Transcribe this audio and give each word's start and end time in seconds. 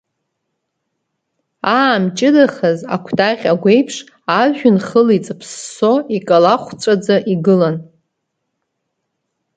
Аамҷыдахаз, 1.79 2.79
акәтаӷь 2.95 3.45
агәеиԥш, 3.51 3.95
ажәҩан 4.41 4.77
хыла 4.85 5.13
иҵыԥссо, 5.17 5.93
икалахәҵәаӡа 6.15 7.15
игылан. 7.33 7.75